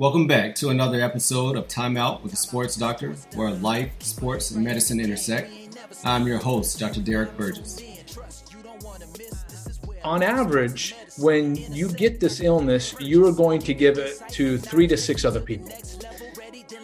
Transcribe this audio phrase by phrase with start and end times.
[0.00, 4.52] Welcome back to another episode of Time Out with the Sports Doctor, where life, sports,
[4.52, 5.50] and medicine intersect.
[6.04, 7.00] I'm your host, Dr.
[7.00, 7.82] Derek Burgess.
[10.04, 14.86] On average, when you get this illness, you are going to give it to three
[14.86, 15.72] to six other people.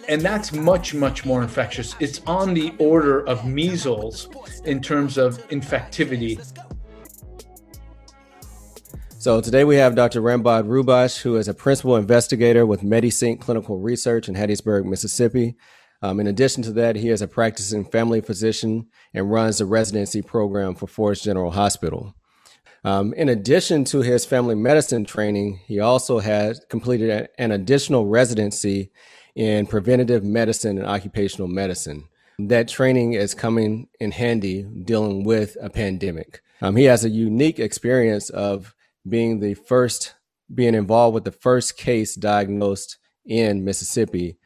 [0.08, 1.94] And that's much, much more infectious.
[2.00, 4.28] It's on the order of measles
[4.64, 6.40] in terms of infectivity
[9.24, 10.20] so today we have Dr.
[10.20, 15.54] Rambod Rouhbakhsh, who is a principal investigator with MediSync Clinical Research in Hattiesburg, Mississippi.
[16.02, 20.20] Um, in addition to that, he is a practicing family physician and runs the residency
[20.20, 22.14] program for Forrest General Hospital.
[22.84, 28.04] Um, in addition to his family medicine training, he also has completed a, an additional
[28.04, 28.90] residency
[29.34, 32.08] in preventative medicine and occupational medicine.
[32.38, 36.42] That training is coming in handy dealing with a pandemic.
[36.60, 38.74] Um, he has a unique experience of
[39.08, 40.14] being the first,
[40.54, 44.38] being involved with the first case diagnosed in Mississippi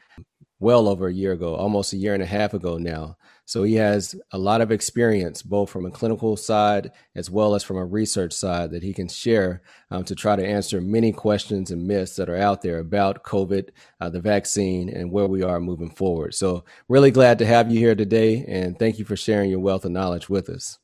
[0.60, 3.16] well over a year ago, almost a year and a half ago now.
[3.44, 7.62] So he has a lot of experience, both from a clinical side as well as
[7.62, 11.70] from a research side, that he can share um, to try to answer many questions
[11.70, 13.70] and myths that are out there about COVID,
[14.00, 16.34] uh, the vaccine, and where we are moving forward.
[16.34, 19.84] So, really glad to have you here today, and thank you for sharing your wealth
[19.84, 20.78] of knowledge with us.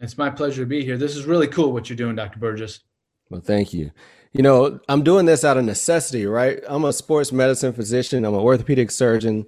[0.00, 0.96] It's my pleasure to be here.
[0.96, 2.38] This is really cool what you're doing, Dr.
[2.38, 2.80] Burgess.
[3.30, 3.90] Well, thank you.
[4.32, 6.60] You know, I'm doing this out of necessity, right?
[6.66, 9.46] I'm a sports medicine physician, I'm an orthopedic surgeon.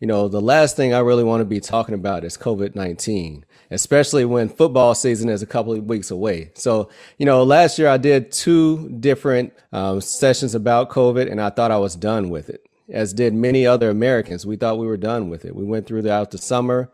[0.00, 3.44] You know, the last thing I really want to be talking about is COVID 19,
[3.70, 6.50] especially when football season is a couple of weeks away.
[6.54, 11.50] So, you know, last year I did two different um, sessions about COVID and I
[11.50, 14.44] thought I was done with it, as did many other Americans.
[14.44, 15.54] We thought we were done with it.
[15.54, 16.90] We went through throughout the summer.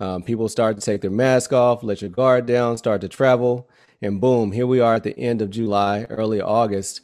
[0.00, 3.68] Um, people started to take their mask off, let your guard down, start to travel.
[4.00, 7.00] And boom, here we are at the end of July, early August.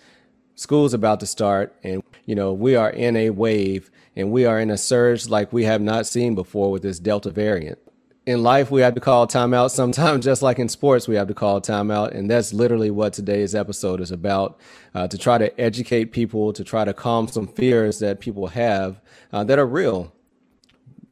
[0.55, 4.61] School's about to start, and you know, we are in a wave and we are
[4.61, 7.81] in a surge like we have not seen before with this Delta variant.
[8.27, 9.71] In life, we have to call timeout.
[9.73, 12.15] Sometimes, just like in sports, we have to call timeout.
[12.15, 14.59] And that's literally what today's episode is about
[14.95, 19.01] uh, to try to educate people, to try to calm some fears that people have
[19.33, 20.14] uh, that are real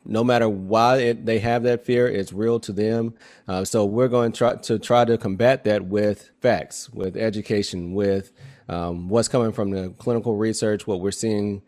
[0.05, 3.15] no matter why it, they have that fear, it's real to them.
[3.47, 7.95] Uh, so we're going to try to try to combat that with facts, with education,
[7.95, 8.33] with
[8.69, 11.63] um, what's coming from the clinical research, what we're seeing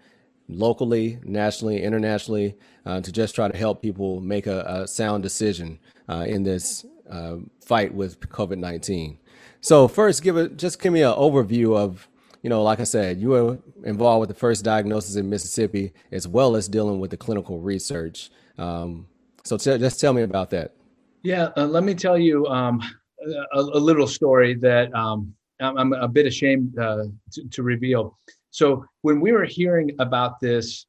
[0.49, 5.79] locally, nationally, internationally, uh, to just try to help people make a, a sound decision
[6.09, 9.19] uh, in this uh, fight with COVID nineteen.
[9.61, 12.09] So first, give it just give me an overview of
[12.45, 16.29] you know, like I said, you were involved with the first diagnosis in Mississippi, as
[16.29, 18.31] well as dealing with the clinical research.
[18.59, 19.07] Um,
[19.45, 20.75] so t- just tell me about that.
[21.23, 22.83] Yeah, uh, let me tell you um,
[23.55, 28.19] a, a, little story that um, I'm, a bit ashamed uh, to, to reveal.
[28.51, 30.85] So when we were hearing about this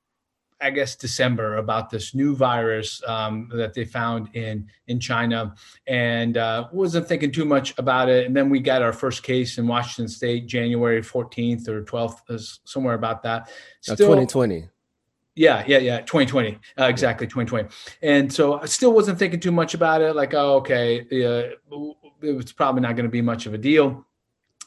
[0.61, 5.53] I guess December about this new virus um, that they found in in China,
[5.88, 8.25] and uh, wasn't thinking too much about it.
[8.25, 12.21] And then we got our first case in Washington State, January fourteenth or twelfth,
[12.66, 13.49] somewhere about that.
[13.81, 14.69] Still, 2020.
[15.35, 15.99] Yeah, yeah, yeah.
[15.99, 17.67] 2020, uh, exactly 2020.
[18.01, 20.16] And so I still wasn't thinking too much about it.
[20.16, 21.49] Like, oh, okay, yeah,
[22.22, 24.05] it was probably not going to be much of a deal.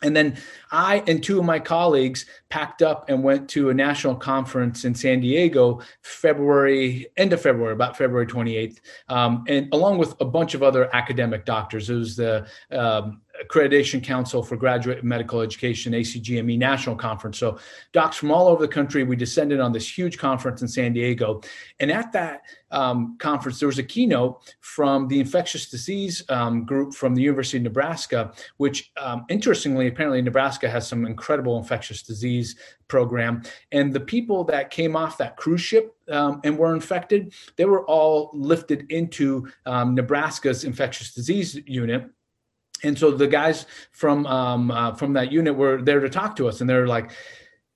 [0.03, 0.37] And then
[0.71, 4.95] I and two of my colleagues packed up and went to a national conference in
[4.95, 10.55] San Diego, February, end of February, about February 28th, um, and along with a bunch
[10.55, 11.91] of other academic doctors.
[11.91, 17.39] It was the um, Accreditation Council for Graduate Medical Education, ACGME National Conference.
[17.39, 17.59] So,
[17.93, 21.41] docs from all over the country, we descended on this huge conference in San Diego.
[21.81, 26.95] And at that um, conference, there was a keynote from the infectious disease um, group
[26.95, 32.57] from the University of Nebraska, which um, interestingly, apparently, Nebraska has some incredible infectious disease
[32.89, 33.43] program.
[33.73, 37.85] And the people that came off that cruise ship um, and were infected, they were
[37.85, 42.11] all lifted into um, Nebraska's infectious disease unit
[42.83, 46.49] and so the guys from um, uh, from that unit were there to talk to
[46.49, 47.11] us, and they're like,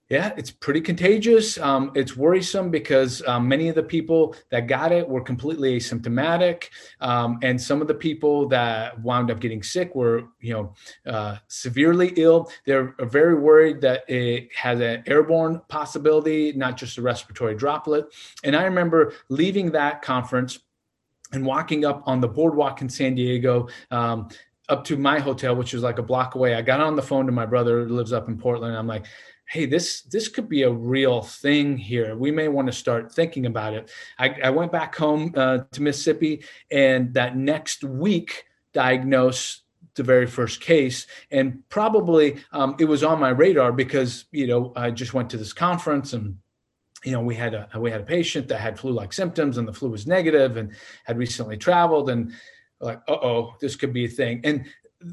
[0.09, 1.59] "Yeah, it's pretty contagious.
[1.59, 6.65] Um, it's worrisome because um, many of the people that got it were completely asymptomatic,
[7.01, 10.75] um, and some of the people that wound up getting sick were, you know,
[11.07, 12.51] uh, severely ill.
[12.65, 18.07] They're very worried that it has an airborne possibility, not just a respiratory droplet.
[18.45, 20.59] And I remember leaving that conference."
[21.33, 24.29] and walking up on the boardwalk in San Diego, um,
[24.73, 26.55] up to my hotel, which was like a block away.
[26.55, 28.77] I got on the phone to my brother who lives up in Portland.
[28.77, 29.07] I'm like,
[29.47, 32.17] hey, this this could be a real thing here.
[32.17, 33.91] We may want to start thinking about it.
[34.19, 39.63] I, I went back home uh, to Mississippi, and that next week diagnosed
[39.95, 44.73] the very first case and probably um, it was on my radar because you know
[44.75, 46.39] i just went to this conference and
[47.05, 49.73] you know, we had a we had a patient that had flu-like symptoms, and the
[49.73, 50.73] flu was negative, and
[51.05, 52.33] had recently traveled, and
[52.83, 54.41] like, uh oh, this could be a thing.
[54.45, 54.67] And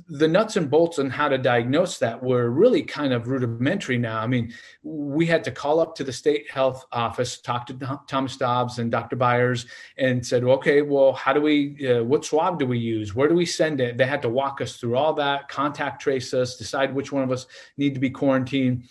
[0.07, 4.19] the nuts and bolts on how to diagnose that were really kind of rudimentary now.
[4.19, 8.37] I mean, we had to call up to the state health office, talk to Thomas
[8.37, 9.15] Dobbs and Dr.
[9.15, 9.65] Byers,
[9.97, 13.15] and said, okay, well, how do we, uh, what swab do we use?
[13.15, 13.97] Where do we send it?
[13.97, 17.31] They had to walk us through all that, contact trace us, decide which one of
[17.31, 18.83] us need to be quarantined,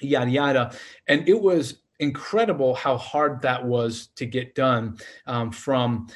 [0.00, 0.76] yada, yada.
[1.06, 6.08] And it was incredible how hard that was to get done um, from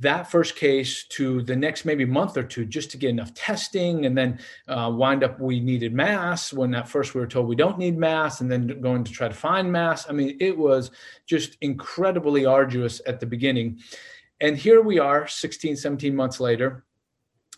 [0.00, 4.06] that first case to the next maybe month or two just to get enough testing
[4.06, 4.38] and then
[4.68, 7.96] uh, wind up we needed mass when at first we were told we don't need
[7.96, 10.90] mass and then going to try to find mass i mean it was
[11.30, 13.78] just incredibly arduous at the beginning.
[14.40, 16.84] And here we are 16 17 months later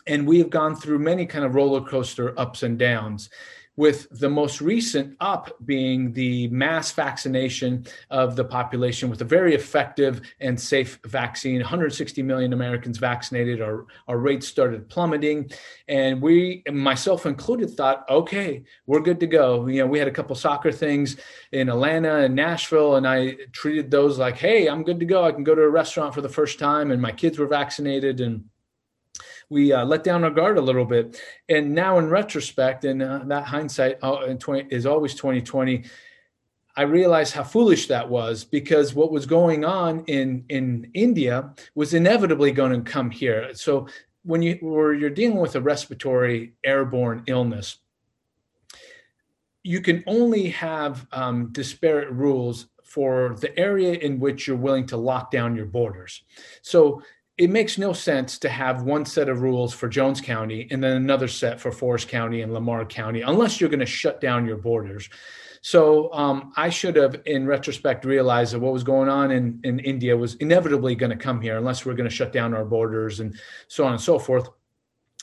[0.05, 3.29] and we have gone through many kind of roller coaster ups and downs
[3.75, 9.55] with the most recent up being the mass vaccination of the population with a very
[9.55, 11.59] effective and safe vaccine.
[11.59, 13.61] 160 million Americans vaccinated.
[13.61, 15.51] Our, our rates started plummeting.
[15.87, 19.67] And we, myself included, thought, okay, we're good to go.
[19.67, 21.17] You know, we had a couple soccer things
[21.51, 25.23] in Atlanta and Nashville, and I treated those like, hey, I'm good to go.
[25.23, 28.21] I can go to a restaurant for the first time, and my kids were vaccinated.
[28.21, 28.45] And
[29.53, 31.21] we uh, let down our guard a little bit.
[31.47, 35.85] And now, in retrospect, and uh, that hindsight uh, 20, is always 2020.
[36.75, 41.93] I realized how foolish that was because what was going on in in India was
[41.93, 43.53] inevitably going to come here.
[43.53, 43.87] So
[44.23, 47.77] when you where you're dealing with a respiratory airborne illness,
[49.61, 54.97] you can only have um, disparate rules for the area in which you're willing to
[54.97, 56.23] lock down your borders.
[56.63, 57.03] So
[57.37, 60.95] it makes no sense to have one set of rules for Jones County and then
[60.95, 64.57] another set for Forrest County and Lamar County, unless you're going to shut down your
[64.57, 65.09] borders.
[65.61, 69.79] So um, I should have, in retrospect, realized that what was going on in, in
[69.79, 73.19] India was inevitably going to come here, unless we're going to shut down our borders
[73.19, 73.35] and
[73.67, 74.49] so on and so forth.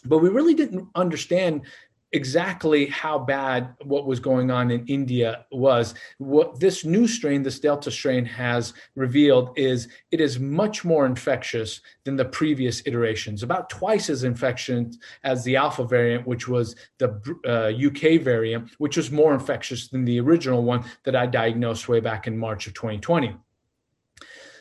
[0.04, 1.62] But we really didn't understand
[2.12, 5.94] exactly how bad what was going on in India was.
[6.18, 11.80] What this new strain, this Delta strain, has revealed is it is much more infectious
[12.04, 17.20] than the previous iterations, about twice as infectious as the Alpha variant, which was the
[17.46, 22.00] uh, UK variant, which was more infectious than the original one that I diagnosed way
[22.00, 23.36] back in March of 2020.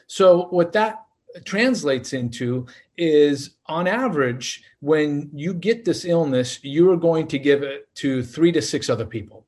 [0.07, 1.03] So, what that
[1.45, 2.65] translates into
[2.97, 8.23] is on average, when you get this illness, you are going to give it to
[8.23, 9.45] three to six other people.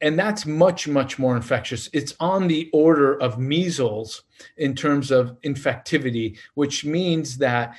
[0.00, 1.88] And that's much, much more infectious.
[1.92, 4.24] It's on the order of measles
[4.58, 7.78] in terms of infectivity, which means that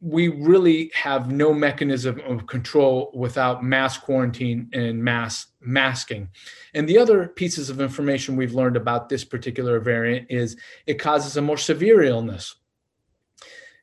[0.00, 6.28] we really have no mechanism of control without mass quarantine and mass masking.
[6.74, 10.56] And the other pieces of information we've learned about this particular variant is
[10.86, 12.54] it causes a more severe illness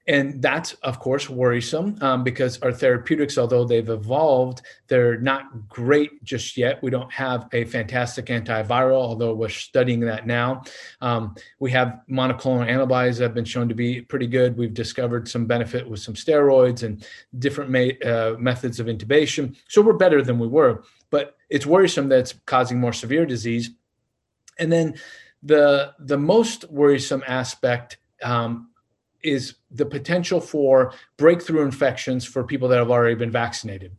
[0.08, 6.24] and that's of course worrisome um, because our therapeutics although they've evolved they're not great
[6.24, 6.82] just yet.
[6.82, 10.64] We don't have a fantastic antiviral although we're studying that now.
[11.02, 14.58] Um, we have monoclonal antibodies that have been shown to be pretty good.
[14.58, 17.06] We've discovered some benefit with some steroids and
[17.40, 19.56] different ma- uh, methods of intubation.
[19.68, 23.72] So we're better than we were but it's worrisome that it's causing more severe disease.
[24.60, 24.96] And then
[25.44, 28.70] the the most worrisome aspect um,
[29.28, 33.96] is the potential for breakthrough infections for people that have already been vaccinated.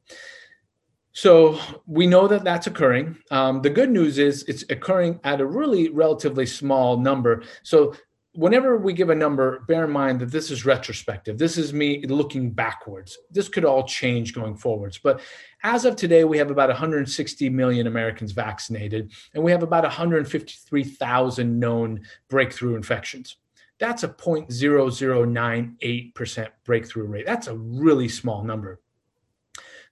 [1.12, 3.16] So we know that that's occurring.
[3.30, 7.42] Um, the good news is it's occurring at a really relatively small number.
[7.64, 7.94] So
[8.34, 11.36] whenever we give a number, bear in mind that this is retrospective.
[11.36, 13.18] This is me looking backwards.
[13.32, 14.98] This could all change going forwards.
[14.98, 15.20] But
[15.64, 21.58] as of today, we have about 160 million Americans vaccinated, and we have about 153,000
[21.58, 23.36] known breakthrough infections
[23.78, 27.26] that's a 0.0098% breakthrough rate.
[27.26, 28.80] That's a really small number.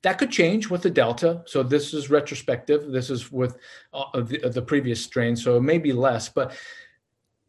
[0.03, 1.43] That could change with the Delta.
[1.47, 2.93] So this is retrospective.
[2.93, 3.57] This is with
[3.93, 5.37] uh, the, the previous strain.
[5.37, 6.57] So it may be less, but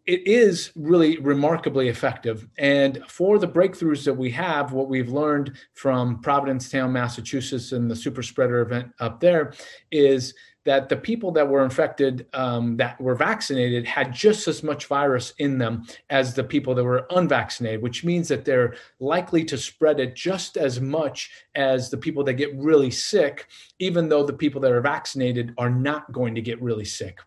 [0.05, 2.47] it is really remarkably effective.
[2.57, 7.95] And for the breakthroughs that we have, what we've learned from Provincetown, Massachusetts, and the
[7.95, 9.53] super spreader event up there
[9.91, 10.33] is
[10.67, 15.33] that the people that were infected um, that were vaccinated had just as much virus
[15.37, 19.97] in them as the people that were unvaccinated, which means that they're likely to spread
[20.01, 23.47] it just as much as the people that get really sick,
[23.79, 27.19] even though the people that are vaccinated are not going to get really sick.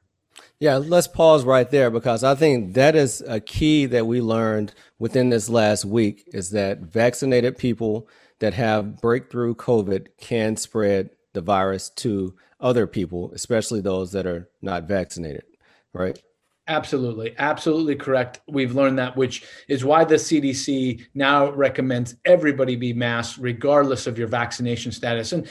[0.59, 4.75] Yeah, let's pause right there because I think that is a key that we learned
[4.99, 8.07] within this last week is that vaccinated people
[8.41, 14.49] that have breakthrough COVID can spread the virus to other people, especially those that are
[14.63, 15.45] not vaccinated.
[15.93, 16.21] right?
[16.69, 18.41] Absolutely, absolutely correct.
[18.47, 24.19] We've learned that, which is why the CDC now recommends everybody be masked, regardless of
[24.19, 25.33] your vaccination status.
[25.33, 25.49] And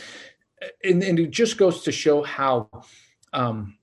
[0.84, 2.70] and, and it just goes to show how
[3.34, 3.78] um,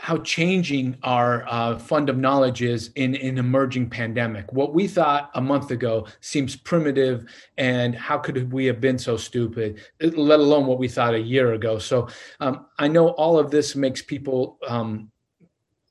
[0.00, 4.50] how changing our uh, fund of knowledge is in an emerging pandemic.
[4.50, 7.26] What we thought a month ago seems primitive,
[7.58, 9.80] and how could we have been so stupid?
[10.00, 11.78] Let alone what we thought a year ago.
[11.78, 12.08] So
[12.40, 14.58] um, I know all of this makes people.
[14.66, 15.10] Um,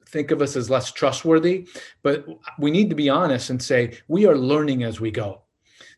[0.07, 1.67] think of us as less trustworthy,
[2.01, 2.25] but
[2.57, 5.43] we need to be honest and say we are learning as we go.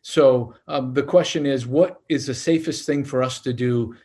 [0.02, 3.96] So um, the question is, what is the safest thing for us to do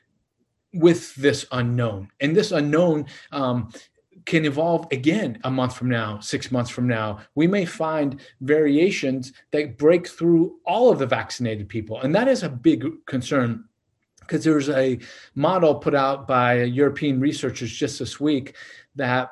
[0.73, 2.07] with this unknown?
[2.21, 3.69] And this unknown um,
[4.27, 7.19] can evolve again a month from now, six months from now.
[7.33, 12.01] We may find variations that break through all of the vaccinated people.
[12.01, 13.63] And that is a big concern
[14.19, 14.99] because there's a
[15.35, 18.55] model put out by European researchers just this week
[18.95, 19.31] that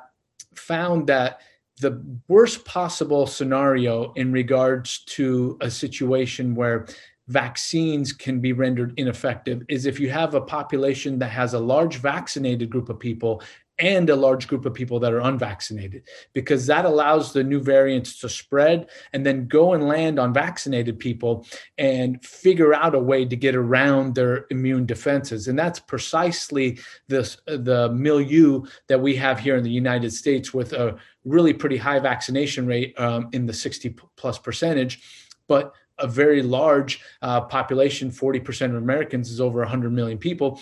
[0.54, 1.40] found that
[1.82, 6.86] the worst possible scenario in regards to a situation where
[7.28, 11.96] vaccines can be rendered ineffective is if you have a population that has a large
[11.96, 13.42] vaccinated group of people
[13.78, 16.02] and a large group of people that are unvaccinated
[16.32, 20.98] because that allows the new variants to spread and then go and land on vaccinated
[20.98, 25.48] people and figure out a way to get around their immune defenses.
[25.48, 26.78] And that's precisely
[27.08, 31.76] this the milieu that we have here in the United States with a really pretty
[31.76, 35.02] high vaccination rate um, in the 60 plus percentage
[35.48, 40.60] but a very large uh, population 40% of americans is over 100 million people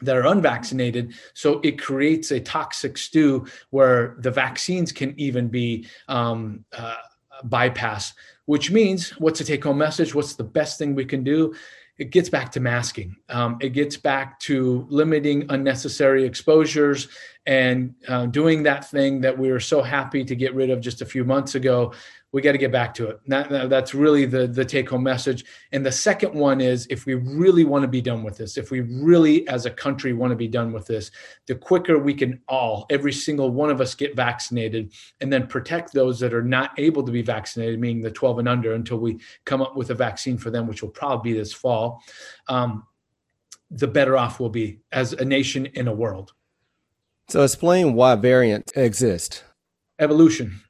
[0.00, 1.14] that are unvaccinated.
[1.34, 6.96] So it creates a toxic stew where the vaccines can even be um, uh,
[7.46, 8.14] bypassed,
[8.46, 10.14] which means what's the take home message?
[10.14, 11.54] What's the best thing we can do?
[11.98, 13.16] It gets back to masking.
[13.28, 17.08] Um, it gets back to limiting unnecessary exposures
[17.44, 21.02] and uh, doing that thing that we were so happy to get rid of just
[21.02, 21.92] a few months ago
[22.32, 23.20] we got to get back to it.
[23.26, 25.44] That, that's really the the take home message.
[25.72, 28.70] And the second one is if we really want to be done with this, if
[28.70, 31.10] we really as a country want to be done with this,
[31.46, 35.92] the quicker we can all, every single one of us, get vaccinated, and then protect
[35.92, 39.18] those that are not able to be vaccinated, meaning the 12 and under, until we
[39.44, 42.02] come up with a vaccine for them, which will probably be this fall.
[42.48, 42.86] Um,
[43.70, 46.32] the better off we'll be as a nation in a world.
[47.28, 49.44] So explain why variants exist
[49.98, 50.60] evolution.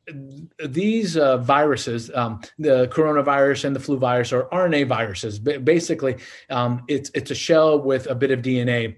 [0.65, 5.39] These uh, viruses, um, the coronavirus and the flu virus, are RNA viruses.
[5.39, 6.17] basically,
[6.51, 8.97] um, it's it's a shell with a bit of DNA,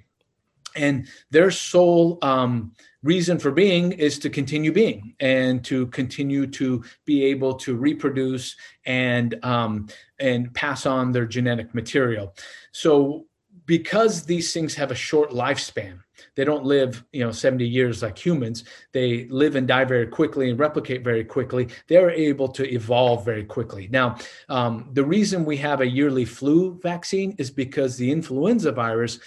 [0.76, 2.72] and their sole um,
[3.02, 8.56] reason for being is to continue being and to continue to be able to reproduce
[8.86, 12.34] and um, and pass on their genetic material.
[12.72, 13.26] So,
[13.66, 16.00] because these things have a short lifespan
[16.40, 18.64] they don't live you know 70 years like humans.
[18.92, 21.68] They live and die very quickly and replicate very quickly.
[21.86, 23.88] They're able to evolve very quickly.
[23.92, 24.16] Now
[24.48, 29.20] um, the reason we have a yearly flu vaccine is because the influenza virus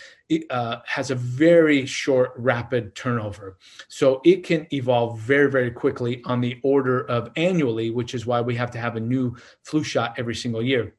[0.49, 3.59] uh, has a very short rapid turnover.
[3.89, 8.41] So it can evolve very very quickly on the order of annually which is why
[8.41, 10.95] we have to have a new flu shot every single year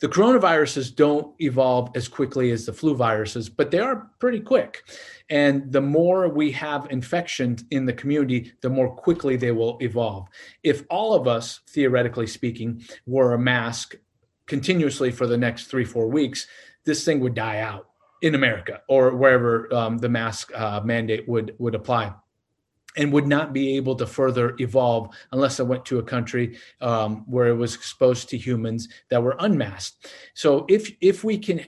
[0.00, 4.82] the coronaviruses don't evolve as quickly as the flu viruses, but they are pretty quick.
[5.30, 10.28] And the more we have infections in the community, the more quickly they will evolve.
[10.62, 13.94] If all of us, theoretically speaking, wore a mask
[14.46, 16.46] continuously for the next three, four weeks,
[16.84, 17.88] this thing would die out
[18.22, 22.12] in America or wherever um, the mask uh, mandate would would apply
[22.96, 27.24] and would not be able to further evolve unless I went to a country um,
[27.26, 30.12] where it was exposed to humans that were unmasked.
[30.34, 31.66] So if if we can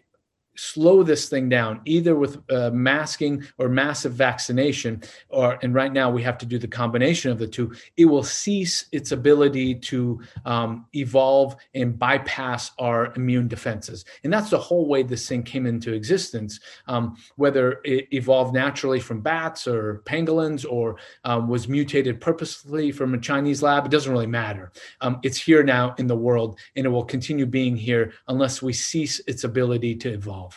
[0.59, 6.11] slow this thing down either with uh, masking or massive vaccination or and right now
[6.11, 10.21] we have to do the combination of the two it will cease its ability to
[10.45, 14.05] um, evolve and bypass our immune defenses.
[14.25, 18.99] And that's the whole way this thing came into existence um, whether it evolved naturally
[18.99, 24.13] from bats or pangolins or um, was mutated purposely from a chinese lab it doesn't
[24.13, 24.73] really matter.
[25.01, 28.73] Um, it's here now in the world and it will continue being here unless we
[28.73, 30.48] cease its ability to evolve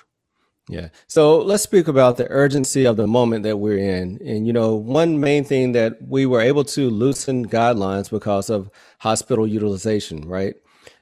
[0.72, 0.88] yeah.
[1.06, 4.20] So let's speak about the urgency of the moment that we're in.
[4.26, 8.70] And, you know, one main thing that we were able to loosen guidelines because of
[9.00, 10.56] hospital utilization, right?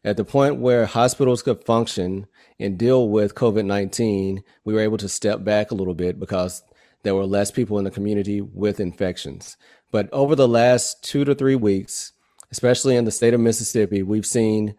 [0.03, 2.25] At the point where hospitals could function
[2.59, 6.63] and deal with COVID 19, we were able to step back a little bit because
[7.03, 9.55] there were less people in the community with infections.
[9.91, 12.13] But over the last two to three weeks,
[12.51, 14.73] especially in the state of Mississippi, we've seen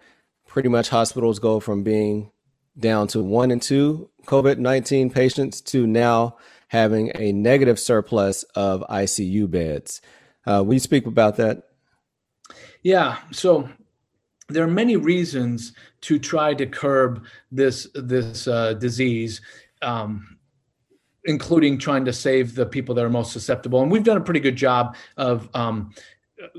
[0.49, 2.33] pretty much hospitals go from being
[2.81, 6.37] down to one and two COVID 19 patients to now
[6.69, 10.01] having a negative surplus of ICU beds.
[10.47, 11.65] Uh, will you speak about that?
[12.83, 13.19] Yeah.
[13.33, 13.69] So
[14.49, 15.73] there are many reasons
[16.03, 19.41] to try to curb this this uh, disease.
[19.83, 20.39] Um,
[21.25, 23.83] including trying to save the people that are most susceptible.
[23.83, 25.93] And we've done a pretty good job of um,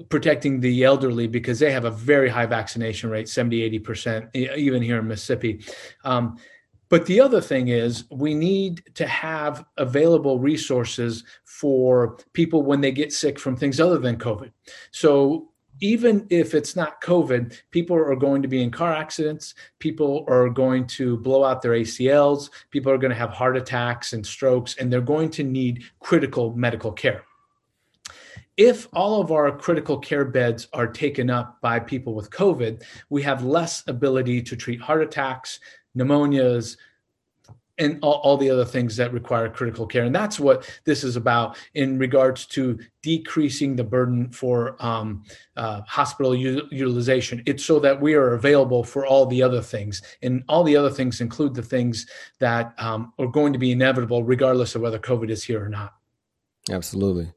[0.10, 5.00] protecting the elderly because they have a very high vaccination rate 70 80% even here
[5.00, 5.64] in mississippi
[6.04, 6.38] um,
[6.90, 12.92] but the other thing is we need to have available resources for people when they
[12.92, 14.52] get sick from things other than covid
[14.92, 15.48] so
[15.84, 19.56] even if it's not COVID, people are going to be in car accidents.
[19.80, 22.52] People are going to blow out their ACLs.
[22.70, 26.56] People are going to have heart attacks and strokes, and they're going to need critical
[26.56, 27.24] medical care
[28.58, 33.22] if all of our critical care beds are taken up by people with COVID, we
[33.24, 35.60] have less ability to treat heart attacks,
[35.98, 36.77] pneumonias,
[37.77, 40.03] and all, all, the other things that require critical care.
[40.03, 45.24] And that's what this is about in regards to decreasing the burden for um,
[45.58, 47.41] uh, hospital u- utilization.
[47.48, 50.01] It's so that we are available for all the other things.
[50.22, 52.05] And all the other things include the things
[52.39, 55.93] that um, are going to be inevitable, regardless of whether COVID is here or not.
[56.70, 57.31] Absolutely.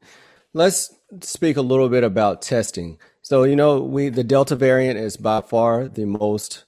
[0.52, 2.98] Let's speak a little bit about testing.
[3.22, 6.64] So, you know, we the Delta variant is by far the most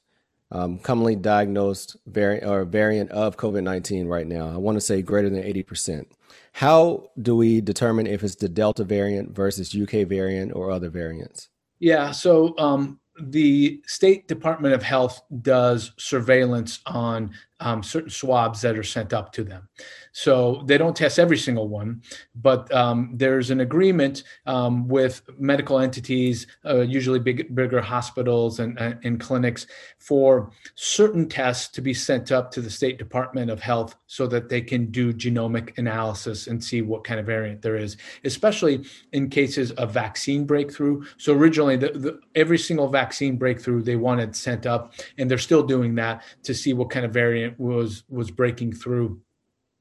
[0.51, 4.49] um, commonly diagnosed variant or variant of COVID nineteen right now.
[4.49, 6.11] I want to say greater than eighty percent.
[6.53, 11.49] How do we determine if it's the Delta variant versus UK variant or other variants?
[11.79, 18.77] Yeah, so um, the State Department of Health does surveillance on um, certain swabs that
[18.77, 19.69] are sent up to them.
[20.13, 22.03] So they don't test every single one,
[22.35, 28.79] but um, there's an agreement um, with medical entities, uh, usually big, bigger hospitals and,
[28.79, 29.67] and clinics,
[29.99, 34.49] for certain tests to be sent up to the State Department of Health so that
[34.49, 39.29] they can do genomic analysis and see what kind of variant there is, especially in
[39.29, 41.05] cases of vaccine breakthrough.
[41.19, 45.63] So originally, the, the, every single vaccine breakthrough they wanted sent up, and they're still
[45.63, 49.21] doing that to see what kind of variant variant was was breaking through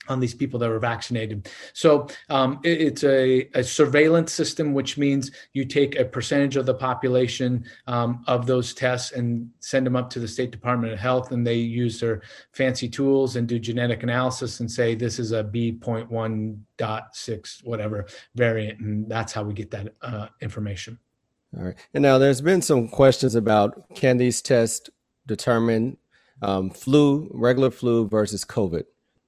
[0.07, 1.49] on these people that were vaccinated.
[1.73, 6.67] So um, it, it's a, a, surveillance system, which means you take a percentage of
[6.67, 10.99] the population um, of those tests and send them up to the State Department of
[10.99, 15.31] Health, and they use their fancy tools and do genetic analysis and say this is
[15.31, 20.99] a B.1.6 whatever variant, and that's how we get that uh, information.
[21.57, 21.75] All right.
[21.95, 24.87] And now there's been some questions about can these tests
[25.25, 25.97] determine
[26.41, 28.83] um, flu, regular flu versus COVID?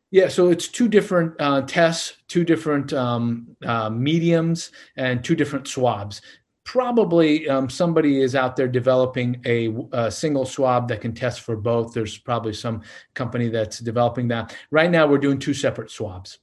[0.10, 5.68] Yeah, so it's two different uh, tests, two different um, uh, mediums, and two different
[5.68, 6.22] swabs.
[6.64, 11.56] Probably um, somebody is out there developing a, a, single swab that can test for
[11.56, 11.94] both.
[11.94, 14.56] There's probably some company that's developing that.
[14.72, 16.40] Right now, we're doing two separate swabs.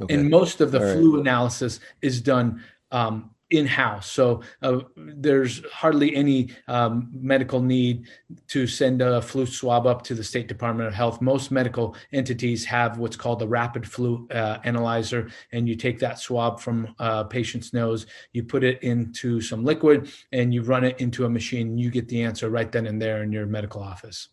[0.00, 0.14] Okay.
[0.14, 1.20] And most of the All flu right.
[1.20, 4.10] analysis is done um, in house.
[4.10, 8.08] So uh, there's hardly any um, medical need
[8.48, 11.20] to send a flu swab up to the State Department of Health.
[11.20, 16.18] Most medical entities have what's called a rapid flu uh, analyzer, and you take that
[16.18, 20.98] swab from a patient's nose, you put it into some liquid, and you run it
[21.00, 21.76] into a machine.
[21.76, 24.28] You get the answer right then and there in your medical office.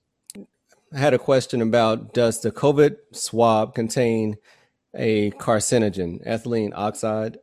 [0.93, 4.37] I had a question about does the COVID swab contain
[4.95, 7.37] a carcinogen, ethylene oxide?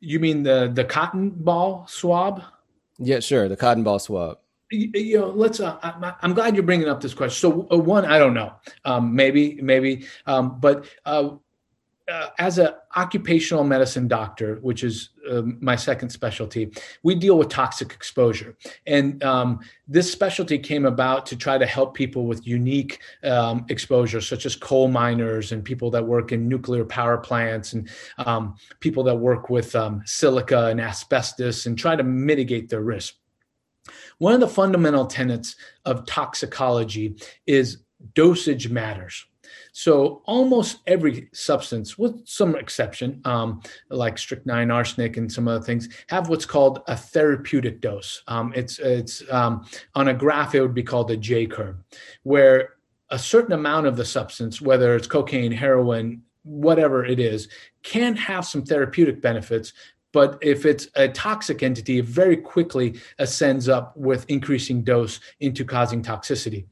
[0.00, 2.42] You mean the the cotton ball swab?
[2.98, 4.38] Yeah, sure, the cotton ball swab.
[4.70, 5.60] You, you know, let's.
[5.60, 7.50] Uh, I, am glad you're bringing up this question.
[7.50, 8.52] So, uh, one, I don't know.
[8.84, 11.30] Um, maybe, maybe, um, but uh,
[12.08, 16.70] uh, as an occupational medicine doctor, which is uh, my second specialty,
[17.02, 18.56] we deal with toxic exposure.
[18.86, 24.20] And um, this specialty came about to try to help people with unique um, exposure,
[24.20, 29.02] such as coal miners and people that work in nuclear power plants and um, people
[29.04, 33.14] that work with um, silica and asbestos and try to mitigate their risk.
[34.18, 37.16] One of the fundamental tenets of toxicology
[37.46, 37.78] is
[38.14, 39.26] dosage matters.
[39.78, 45.88] So almost every substance, with some exception, um, like strychnine, arsenic, and some other things,
[46.08, 48.24] have what's called a therapeutic dose.
[48.26, 49.64] Um, it's it's um,
[49.94, 51.76] on a graph it would be called a J curve,
[52.24, 52.70] where
[53.10, 57.46] a certain amount of the substance, whether it's cocaine, heroin, whatever it is,
[57.84, 59.74] can have some therapeutic benefits,
[60.12, 65.64] but if it's a toxic entity, it very quickly ascends up with increasing dose into
[65.64, 66.66] causing toxicity.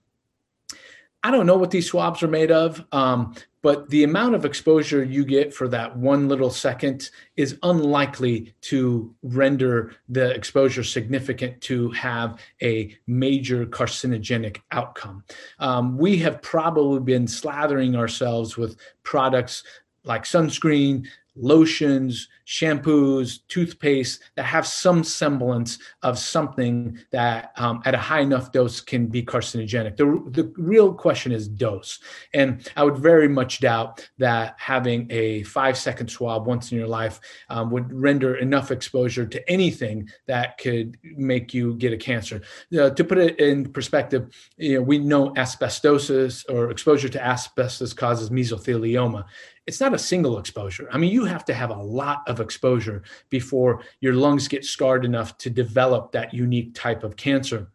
[1.27, 5.03] I don't know what these swabs are made of, um, but the amount of exposure
[5.03, 11.91] you get for that one little second is unlikely to render the exposure significant to
[11.91, 15.25] have a major carcinogenic outcome.
[15.59, 19.65] Um, we have probably been slathering ourselves with products
[20.05, 27.99] like sunscreen, lotions, shampoos, toothpaste that have some semblance of something that um, at a
[27.99, 29.97] high enough dose can be carcinogenic.
[29.97, 31.99] The, the real question is dose.
[32.33, 36.87] And I would very much doubt that having a five second swab once in your
[36.87, 37.21] life
[37.51, 42.43] um, would render enough exposure to anything that could make you get a cancer.
[42.79, 47.93] Uh, to put it in perspective, you know, we know asbestosis or exposure to asbestos
[47.93, 49.25] causes mesothelioma
[49.67, 50.89] it's not a single exposure.
[50.93, 55.05] I mean, you have to have a lot of exposure before your lungs get scarred
[55.05, 57.69] enough to develop that unique type of cancer.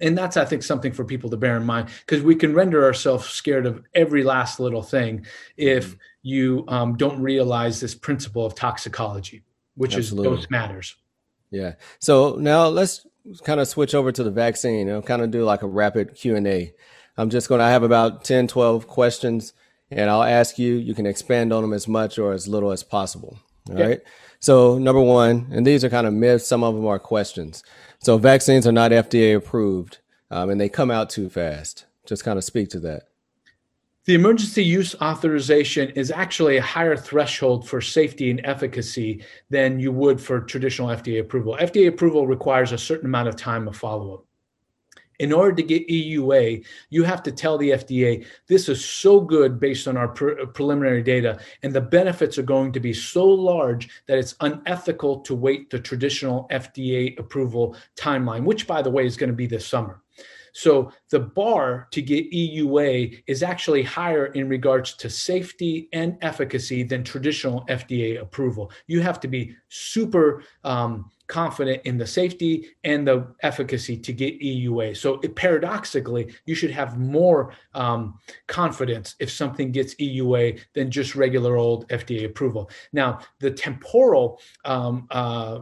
[0.00, 2.84] And that's, I think, something for people to bear in mind because we can render
[2.84, 5.24] ourselves scared of every last little thing
[5.56, 5.96] if mm-hmm.
[6.22, 9.44] you um, don't realize this principle of toxicology,
[9.76, 10.32] which Absolutely.
[10.32, 10.96] is dose matters.
[11.50, 11.74] Yeah.
[12.00, 13.06] So now let's
[13.44, 16.74] kind of switch over to the vaccine and kind of do like a rapid Q&A.
[17.16, 19.54] I'm just going to have about 10, 12 questions
[19.90, 20.74] and I'll ask you.
[20.74, 23.38] You can expand on them as much or as little as possible.
[23.70, 24.00] All right.
[24.38, 26.46] So number one, and these are kind of myths.
[26.46, 27.62] Some of them are questions.
[27.98, 29.98] So vaccines are not FDA approved,
[30.30, 31.86] um, and they come out too fast.
[32.04, 33.04] Just kind of speak to that.
[34.04, 39.90] The emergency use authorization is actually a higher threshold for safety and efficacy than you
[39.90, 41.56] would for traditional FDA approval.
[41.60, 44.25] FDA approval requires a certain amount of time of follow up
[45.18, 49.58] in order to get EUA, you have to tell the FDA this is so good
[49.60, 53.88] based on our pre- preliminary data, and the benefits are going to be so large
[54.06, 59.16] that it's unethical to wait the traditional FDA approval timeline, which, by the way, is
[59.16, 60.02] going to be this summer.
[60.56, 66.82] So the bar to get EUA is actually higher in regards to safety and efficacy
[66.82, 68.72] than traditional FDA approval.
[68.86, 74.40] You have to be super um, confident in the safety and the efficacy to get
[74.40, 74.96] EUA.
[74.96, 81.16] So it, paradoxically, you should have more um, confidence if something gets EUA than just
[81.16, 82.70] regular old FDA approval.
[82.92, 85.60] Now, the temporal um, uh,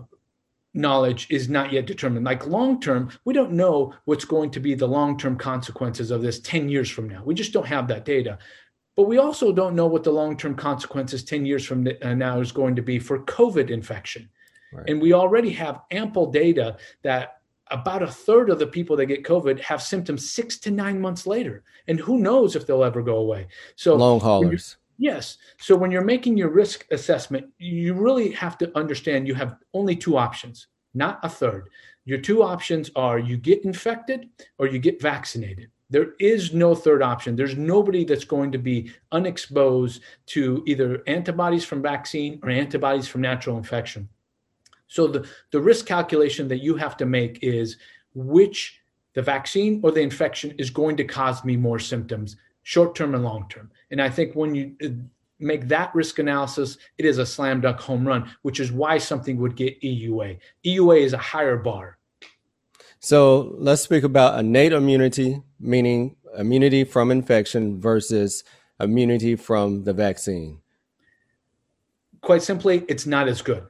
[0.74, 2.26] knowledge is not yet determined.
[2.26, 6.20] Like long term, we don't know what's going to be the long term consequences of
[6.20, 7.22] this 10 years from now.
[7.24, 8.38] We just don't have that data.
[8.96, 12.40] But we also don't know what the long term consequences 10 years from uh, now
[12.40, 14.28] is going to be for COVID infection.
[14.74, 14.90] Right.
[14.90, 19.24] And we already have ample data that about a third of the people that get
[19.24, 21.62] COVID have symptoms six to nine months later.
[21.88, 23.46] And who knows if they'll ever go away.
[23.76, 24.76] So long haulers.
[24.98, 25.38] Yes.
[25.58, 29.96] So when you're making your risk assessment, you really have to understand you have only
[29.96, 31.68] two options, not a third.
[32.04, 35.70] Your two options are you get infected or you get vaccinated.
[35.90, 37.36] There is no third option.
[37.36, 43.20] There's nobody that's going to be unexposed to either antibodies from vaccine or antibodies from
[43.20, 44.08] natural infection.
[44.94, 47.78] So the, the risk calculation that you have to make is
[48.14, 48.78] which
[49.14, 53.24] the vaccine or the infection is going to cause me more symptoms, short term and
[53.24, 53.72] long term.
[53.90, 54.90] And I think when you uh,
[55.40, 59.36] make that risk analysis, it is a slam dunk home run, which is why something
[59.38, 60.38] would get EUA.
[60.64, 61.98] EUA is a higher bar.
[63.00, 68.44] So let's speak about innate immunity, meaning immunity from infection versus
[68.78, 70.60] immunity from the vaccine.
[72.20, 73.66] Quite simply, it's not as good.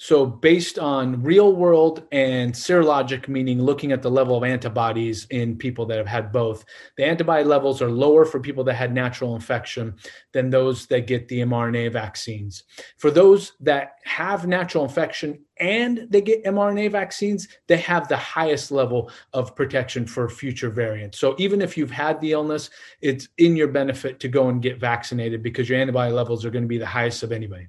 [0.00, 5.56] So, based on real world and serologic, meaning looking at the level of antibodies in
[5.56, 6.64] people that have had both,
[6.96, 9.96] the antibody levels are lower for people that had natural infection
[10.32, 12.62] than those that get the mRNA vaccines.
[12.96, 18.70] For those that have natural infection and they get mRNA vaccines, they have the highest
[18.70, 21.18] level of protection for future variants.
[21.18, 24.78] So, even if you've had the illness, it's in your benefit to go and get
[24.78, 27.66] vaccinated because your antibody levels are going to be the highest of anybody.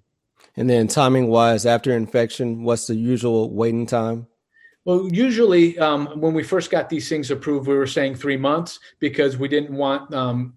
[0.60, 4.28] And then timing wise, after infection, what's the usual waiting time?
[4.84, 8.78] Well, usually um, when we first got these things approved, we were saying three months
[9.00, 10.56] because we didn't want um,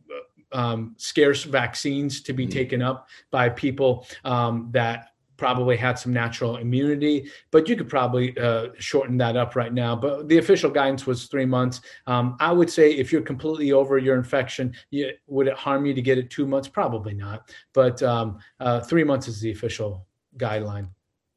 [0.51, 2.53] um, scarce vaccines to be mm-hmm.
[2.53, 5.12] taken up by people um, that
[5.43, 9.97] probably had some natural immunity, but you could probably uh, shorten that up right now.
[9.97, 11.81] But the official guidance was three months.
[12.07, 15.95] Um, I would say if you're completely over your infection, you, would it harm you
[15.95, 16.69] to get it two months?
[16.69, 17.51] Probably not.
[17.73, 20.91] But um, uh, three months is the official guideline.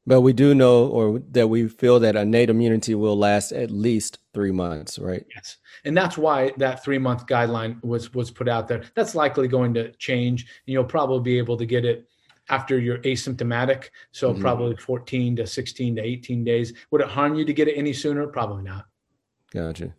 [0.05, 4.19] But we do know, or that we feel that innate immunity will last at least
[4.35, 5.25] three months, right?
[5.35, 8.83] Yes, and that's why that three month guideline was was put out there.
[8.93, 10.41] That's likely going to change.
[10.43, 12.07] And you'll probably be able to get it
[12.49, 13.89] after you're asymptomatic.
[14.11, 14.41] So mm-hmm.
[14.41, 16.73] probably 14 to 16 to 18 days.
[16.91, 18.27] Would it harm you to get it any sooner?
[18.27, 18.85] Probably not.
[19.51, 19.93] Gotcha.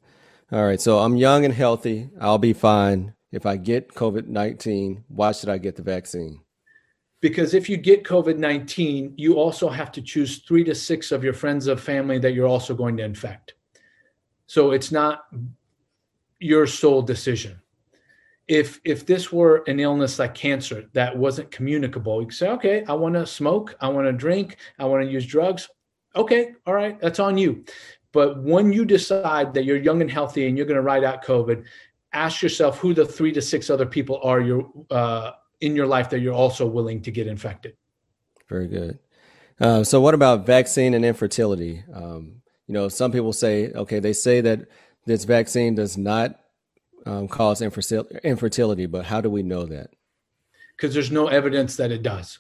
[0.53, 0.81] All right.
[0.81, 2.11] So I'm young and healthy.
[2.21, 3.15] I'll be fine.
[3.33, 6.41] If I get COVID 19, why should I get the vaccine?
[7.21, 11.25] Because if you get COVID 19, you also have to choose three to six of
[11.25, 13.55] your friends of family that you're also going to infect.
[14.47, 15.27] So it's not
[16.39, 17.61] your sole decision.
[18.49, 22.85] If if this were an illness like cancer that wasn't communicable, you could say, okay,
[22.87, 25.69] I want to smoke, I want to drink, I want to use drugs.
[26.15, 27.65] Okay, all right, that's on you.
[28.13, 31.25] But when you decide that you're young and healthy and you're going to ride out
[31.25, 31.65] COVID,
[32.13, 36.09] ask yourself who the three to six other people are you're uh, in your life
[36.11, 37.77] that you're also willing to get infected.
[38.49, 38.99] Very good.
[39.61, 41.83] Uh, so, what about vaccine and infertility?
[41.93, 44.69] Um, you know, some people say, okay, they say that
[45.07, 46.41] this vaccine does not
[47.07, 49.91] um, cause infertility, but how do we know that?
[50.77, 52.39] Because there's no evidence that it does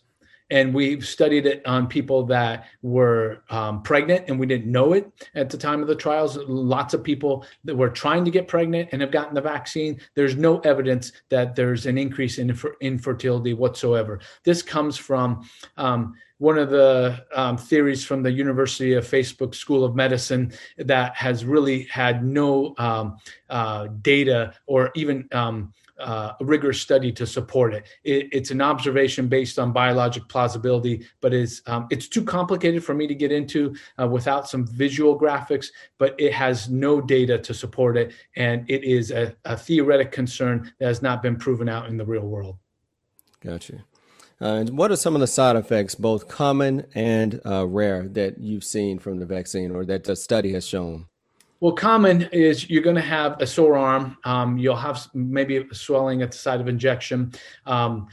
[0.51, 5.11] and we've studied it on people that were um, pregnant and we didn't know it
[5.35, 6.37] at the time of the trials.
[6.47, 10.01] Lots of people that were trying to get pregnant and have gotten the vaccine.
[10.15, 14.21] There's no evidence that there's an increase in infertility whatsoever.
[14.45, 19.85] This comes from um, one of the um, theories from the University of Facebook School
[19.85, 23.17] of Medicine that has really had no um,
[23.49, 27.87] uh, data or even um, uh, rigorous study to support it.
[28.05, 28.29] it.
[28.33, 33.07] It's an observation based on biologic plausibility, but it's um, it's too complicated for me
[33.07, 35.69] to get into uh, without some visual graphics.
[35.99, 40.73] But it has no data to support it, and it is a, a theoretic concern
[40.79, 42.57] that has not been proven out in the real world.
[43.41, 43.85] Gotcha.
[44.41, 48.39] Uh, and what are some of the side effects, both common and uh, rare, that
[48.39, 51.07] you've seen from the vaccine or that the study has shown?
[51.61, 54.19] Well, common is you're going to have a sore arm.
[54.25, 57.33] Um, you'll have maybe swelling at the site of injection.
[57.65, 58.09] Um,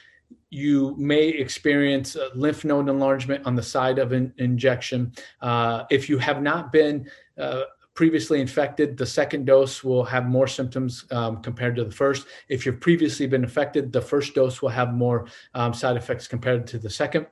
[0.50, 5.12] you may experience lymph node enlargement on the side of an injection.
[5.42, 7.64] Uh, if you have not been uh,
[7.96, 12.28] previously infected, the second dose will have more symptoms um, compared to the first.
[12.50, 16.66] If you've previously been infected, the first dose will have more um, side effects compared
[16.68, 17.28] to the second.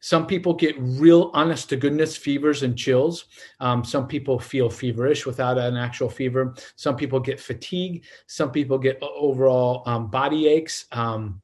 [0.00, 3.26] Some people get real honest to goodness fevers and chills.
[3.60, 6.54] Um, some people feel feverish without an actual fever.
[6.76, 8.04] Some people get fatigue.
[8.26, 10.86] Some people get overall um, body aches.
[10.92, 11.40] Um,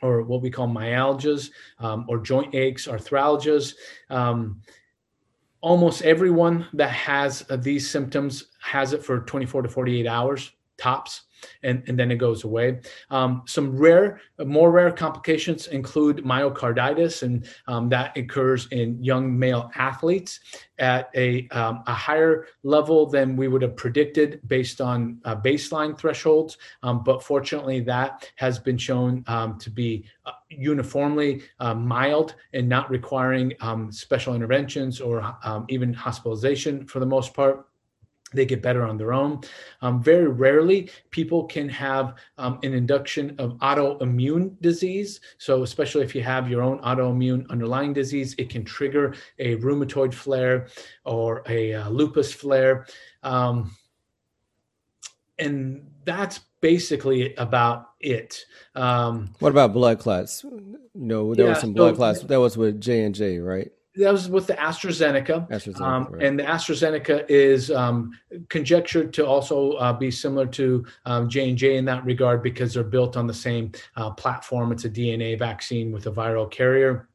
[0.00, 3.74] or what we call myalgias, um, or joint aches, arthralgias.
[4.10, 4.62] Um,
[5.60, 11.22] almost everyone that has uh, these symptoms has it for 24 to 48 hours tops
[11.62, 12.80] and, and then it goes away.
[13.10, 19.70] Um, some rare, more rare complications include myocarditis, and um, that occurs in young male
[19.74, 20.40] athletes
[20.78, 25.98] at a, um, a higher level than we would have predicted based on uh, baseline
[25.98, 26.58] thresholds.
[26.82, 32.68] Um, but fortunately, that has been shown um, to be uh, uniformly uh, mild and
[32.68, 35.36] not requiring um, special interventions or
[35.68, 37.66] even hospitalization for the most part
[38.32, 39.40] they get better on their own.
[39.82, 45.20] Um, very rarely, people can have um, an induction of autoimmune disease.
[45.38, 50.12] So, especially if you have your own autoimmune underlying disease, it can trigger a rheumatoid
[50.12, 50.68] flare
[51.04, 52.86] or a uh, lupus flare.
[53.22, 53.74] Um,
[55.38, 58.44] and that's basically about it.
[58.74, 60.44] Um, what about blood clots?
[60.94, 62.20] No, there yeah, was some blood so, clots.
[62.22, 63.70] That was with J and J, right?
[63.98, 66.22] That was with the AstraZeneca, AstraZeneca um, right.
[66.22, 68.12] and the AstraZeneca is um,
[68.48, 72.74] conjectured to also uh, be similar to um, J and J in that regard because
[72.74, 74.72] they're built on the same uh, platform.
[74.72, 77.07] It's a DNA vaccine with a viral carrier,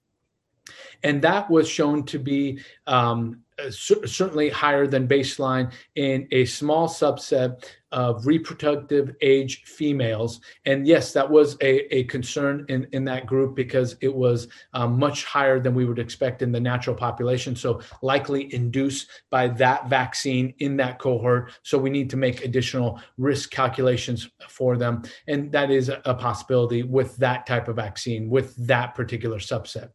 [1.04, 6.88] and that was shown to be um, uh, certainly higher than baseline in a small
[6.88, 10.41] subset of reproductive age females.
[10.65, 14.97] And yes, that was a, a concern in, in that group because it was um,
[14.97, 17.56] much higher than we would expect in the natural population.
[17.56, 21.52] So, likely induced by that vaccine in that cohort.
[21.62, 25.04] So, we need to make additional risk calculations for them.
[25.28, 29.89] And that is a possibility with that type of vaccine, with that particular subset.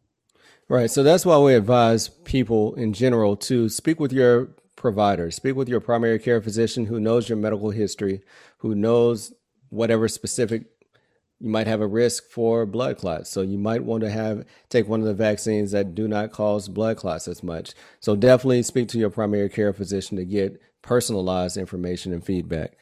[0.69, 0.91] Right.
[0.91, 5.69] So that's why we advise people in general to speak with your provider, speak with
[5.69, 8.21] your primary care physician who knows your medical history,
[8.59, 9.33] who knows
[9.71, 10.67] whatever specific
[11.41, 13.31] you might have a risk for blood clots.
[13.31, 16.69] So you might want to have take one of the vaccines that do not cause
[16.69, 17.75] blood clots as much.
[18.01, 22.77] So definitely speak to your primary care physician to get personalized information and feedback.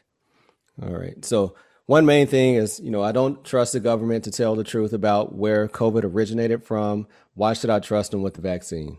[0.83, 1.25] All right.
[1.25, 1.55] So
[1.87, 4.93] one main thing is, you know, I don't trust the government to tell the truth
[4.93, 7.07] about where COVID originated from.
[7.35, 8.99] Why should I trust them with the vaccine?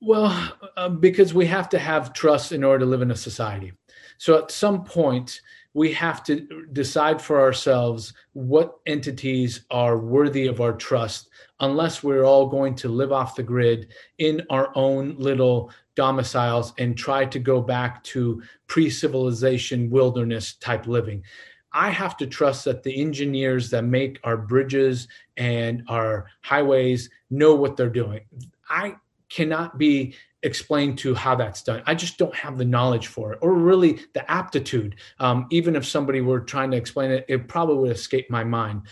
[0.00, 3.72] Well, uh, because we have to have trust in order to live in a society.
[4.18, 5.40] So at some point,
[5.74, 12.24] we have to decide for ourselves what entities are worthy of our trust, unless we're
[12.24, 17.40] all going to live off the grid in our own little domiciles and try to
[17.40, 21.24] go back to pre civilization wilderness type living.
[21.72, 27.56] I have to trust that the engineers that make our bridges and our highways know
[27.56, 28.20] what they're doing.
[28.70, 28.94] I
[29.28, 31.82] cannot be explained to how that's done.
[31.84, 34.94] I just don't have the knowledge for it, or really the aptitude.
[35.18, 38.82] Um, even if somebody were trying to explain it, it probably would escape my mind.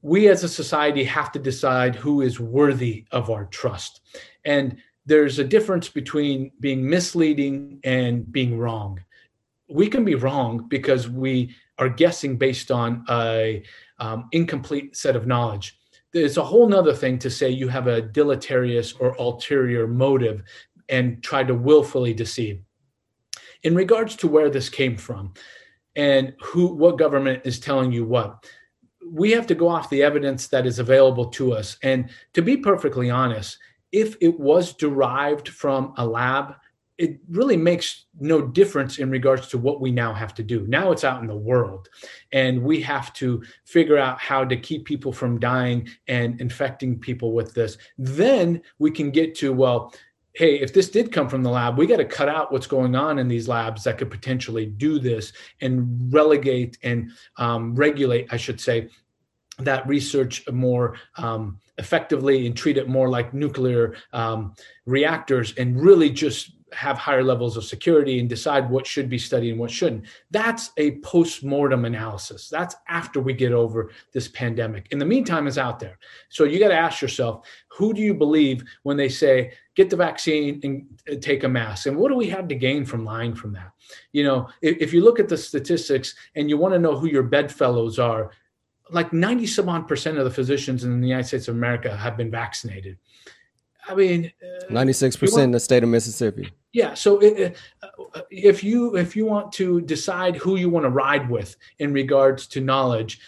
[0.00, 4.00] We as a society have to decide who is worthy of our trust.
[4.46, 4.78] And
[5.10, 9.00] there's a difference between being misleading and being wrong.
[9.68, 13.64] We can be wrong because we are guessing based on a
[13.98, 15.76] um, incomplete set of knowledge.
[16.12, 20.44] There's a whole nother thing to say you have a deleterious or ulterior motive
[20.88, 22.62] and try to willfully deceive.
[23.64, 25.34] In regards to where this came from
[25.96, 28.46] and who what government is telling you what,
[29.10, 31.78] we have to go off the evidence that is available to us.
[31.82, 33.58] And to be perfectly honest,
[33.92, 36.54] if it was derived from a lab,
[36.98, 40.66] it really makes no difference in regards to what we now have to do.
[40.66, 41.88] Now it's out in the world,
[42.32, 47.32] and we have to figure out how to keep people from dying and infecting people
[47.32, 47.78] with this.
[47.96, 49.94] Then we can get to, well,
[50.34, 52.94] hey, if this did come from the lab, we got to cut out what's going
[52.94, 58.36] on in these labs that could potentially do this and relegate and um, regulate, I
[58.36, 58.90] should say,
[59.64, 64.54] that research more um, effectively and treat it more like nuclear um,
[64.86, 69.50] reactors and really just have higher levels of security and decide what should be studied
[69.50, 70.04] and what shouldn't.
[70.30, 72.48] That's a post-mortem analysis.
[72.48, 74.86] That's after we get over this pandemic.
[74.92, 75.98] In the meantime, it's out there.
[76.28, 79.96] So you got to ask yourself, who do you believe when they say get the
[79.96, 81.86] vaccine and take a mask?
[81.86, 83.72] And what do we have to gain from lying from that?
[84.12, 87.08] You know, if, if you look at the statistics and you want to know who
[87.08, 88.30] your bedfellows are,
[88.90, 92.16] like 90 some odd percent of the physicians in the United States of America have
[92.16, 92.98] been vaccinated.
[93.88, 96.50] I mean, uh, 96% in the state of Mississippi.
[96.72, 96.94] Yeah.
[96.94, 101.28] So it, uh, if you if you want to decide who you want to ride
[101.28, 103.20] with in regards to knowledge,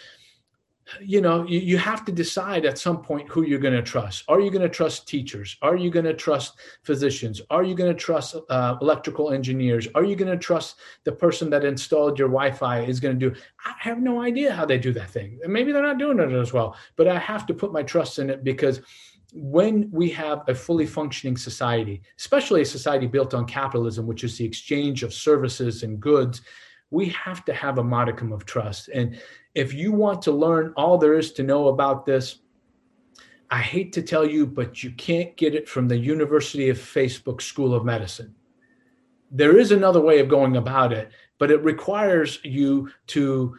[1.01, 4.23] you know, you, you have to decide at some point who you're going to trust.
[4.27, 5.57] Are you going to trust teachers?
[5.61, 7.41] Are you going to trust physicians?
[7.49, 9.87] Are you going to trust uh, electrical engineers?
[9.95, 13.35] Are you going to trust the person that installed your Wi-Fi is going to do?
[13.65, 15.39] I have no idea how they do that thing.
[15.45, 18.29] Maybe they're not doing it as well, but I have to put my trust in
[18.29, 18.81] it because
[19.33, 24.37] when we have a fully functioning society, especially a society built on capitalism, which is
[24.37, 26.41] the exchange of services and goods,
[26.91, 28.89] we have to have a modicum of trust.
[28.89, 29.19] And
[29.55, 32.39] if you want to learn all there is to know about this,
[33.49, 37.41] I hate to tell you, but you can't get it from the University of Facebook
[37.41, 38.33] School of Medicine.
[39.29, 43.55] There is another way of going about it, but it requires you to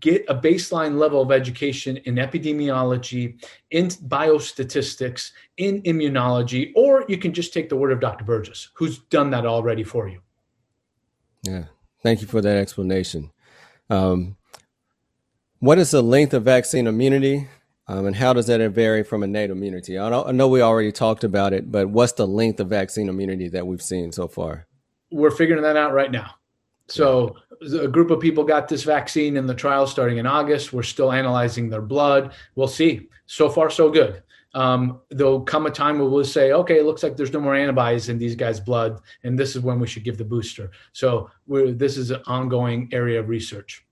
[0.00, 3.40] get a baseline level of education in epidemiology,
[3.70, 8.24] in biostatistics, in immunology, or you can just take the word of Dr.
[8.24, 10.20] Burgess, who's done that already for you.
[11.44, 11.66] Yeah,
[12.02, 13.30] thank you for that explanation.
[13.88, 14.35] Um,
[15.60, 17.48] what is the length of vaccine immunity,
[17.88, 19.98] um, and how does that vary from innate immunity?
[19.98, 23.48] I, I know we already talked about it, but what's the length of vaccine immunity
[23.50, 24.66] that we've seen so far?
[25.10, 26.32] We're figuring that out right now.
[26.88, 30.72] So a group of people got this vaccine in the trial starting in August.
[30.72, 32.32] We're still analyzing their blood.
[32.54, 33.08] We'll see.
[33.26, 34.22] So far, so good.
[34.54, 37.54] Um, there'll come a time where we'll say, okay, it looks like there's no more
[37.54, 40.70] antibodies in these guys' blood, and this is when we should give the booster.
[40.92, 43.85] So this is an ongoing area of research.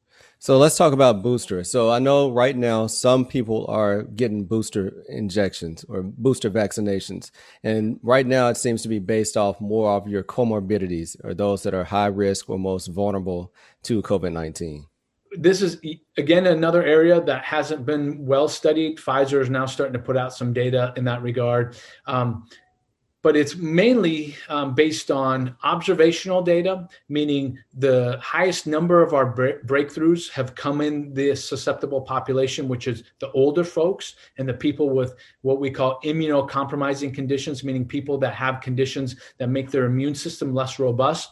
[0.45, 1.65] So let's talk about booster.
[1.65, 7.31] So I know right now some people are getting booster injections or booster vaccinations.
[7.63, 11.63] And right now it seems to be based off more of your comorbidities or those
[11.63, 13.55] that are high risk or most vulnerable
[13.85, 14.85] to COVID 19.
[15.33, 15.81] This is
[16.19, 18.99] again another area that hasn't been well studied.
[18.99, 21.75] Pfizer is now starting to put out some data in that regard.
[22.05, 22.47] Um,
[23.25, 29.35] but it's mainly um, based on observational data, meaning the highest number of our
[29.65, 34.91] breakthroughs have come in the susceptible population, which is the older folks and the people
[34.91, 40.15] with what we call immunocompromising conditions, meaning people that have conditions that make their immune
[40.15, 41.31] system less robust.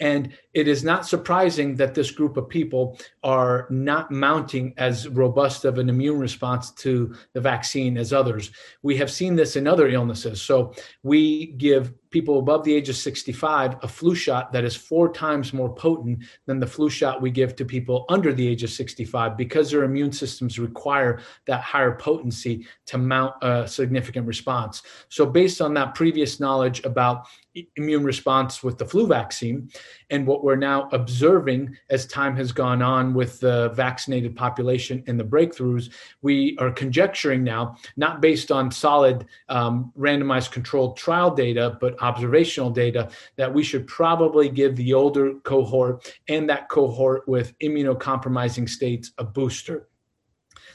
[0.00, 5.64] And it is not surprising that this group of people are not mounting as robust
[5.64, 8.52] of an immune response to the vaccine as others.
[8.82, 10.40] We have seen this in other illnesses.
[10.40, 15.12] So we give people above the age of 65 a flu shot that is four
[15.12, 18.70] times more potent than the flu shot we give to people under the age of
[18.70, 24.84] 65 because their immune systems require that higher potency to mount a significant response.
[25.08, 27.26] So, based on that previous knowledge about
[27.74, 29.68] immune response with the flu vaccine
[30.10, 35.18] and what we're now observing as time has gone on with the vaccinated population and
[35.18, 35.90] the breakthroughs,
[36.20, 42.68] we are conjecturing now, not based on solid um, randomized controlled trial data, but observational
[42.68, 49.12] data, that we should probably give the older cohort and that cohort with immunocompromising states
[49.16, 49.88] a booster.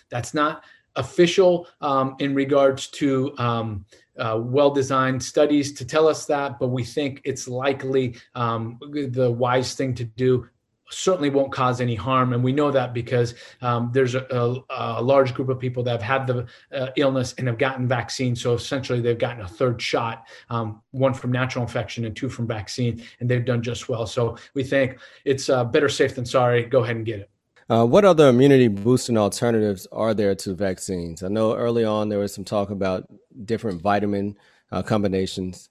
[0.10, 0.64] That's not
[1.00, 3.86] official um, in regards to um,
[4.18, 9.32] uh, well designed studies to tell us that, but we think it's likely um, the
[9.32, 10.48] wise thing to do.
[10.92, 12.34] Certainly won't cause any harm.
[12.34, 15.92] And we know that because um, there's a, a, a, large group of people that
[15.92, 18.36] have had the uh, illness and have gotten vaccine.
[18.36, 22.48] So essentially, they've gotten a third shot um, one from natural infection and two from
[22.48, 24.08] vaccine, and they've done just well.
[24.08, 26.64] So we think it's uh, better safe than sorry.
[26.64, 27.30] Go ahead and get it.
[27.70, 31.22] Uh, what other immunity boosting alternatives are there to vaccines?
[31.22, 33.08] I know early on there was some talk about
[33.46, 34.36] different vitamin
[34.72, 35.70] uh, combinations.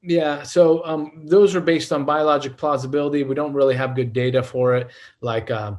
[0.00, 3.24] Yeah, so um, those are based on biologic plausibility.
[3.24, 4.88] We don't really have good data for it,
[5.20, 5.74] like uh,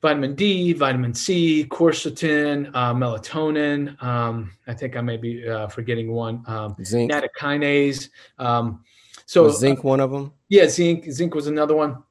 [0.00, 4.02] vitamin D, vitamin C, quercetin, uh, melatonin.
[4.02, 6.44] Um, I think I may be uh, forgetting one.
[6.46, 8.08] Um, zinc, nattokinase.
[8.38, 8.84] Um,
[9.26, 10.32] so was zinc, one of them.
[10.48, 11.10] Yeah, zinc.
[11.10, 12.04] Zinc was another one.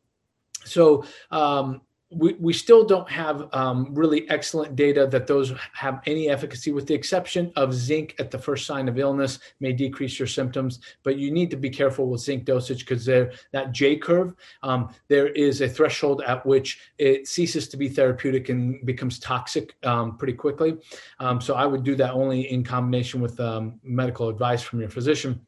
[0.66, 1.82] So um,
[2.12, 6.86] we, we still don't have um, really excellent data that those have any efficacy, with
[6.86, 10.80] the exception of zinc at the first sign of illness may decrease your symptoms.
[11.04, 15.28] But you need to be careful with zinc dosage because that J curve, um, there
[15.30, 20.34] is a threshold at which it ceases to be therapeutic and becomes toxic um, pretty
[20.34, 20.78] quickly.
[21.20, 24.90] Um, so I would do that only in combination with um, medical advice from your
[24.90, 25.46] physician.